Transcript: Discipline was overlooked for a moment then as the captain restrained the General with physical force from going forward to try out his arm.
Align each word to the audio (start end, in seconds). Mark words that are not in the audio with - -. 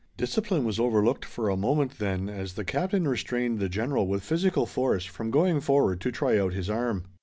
Discipline 0.17 0.63
was 0.65 0.79
overlooked 0.79 1.25
for 1.25 1.47
a 1.47 1.55
moment 1.55 1.99
then 1.99 2.27
as 2.27 2.53
the 2.53 2.65
captain 2.65 3.07
restrained 3.07 3.59
the 3.59 3.69
General 3.69 4.07
with 4.07 4.23
physical 4.23 4.65
force 4.65 5.05
from 5.05 5.29
going 5.29 5.61
forward 5.61 6.01
to 6.01 6.11
try 6.11 6.39
out 6.39 6.53
his 6.53 6.71
arm. 6.71 7.03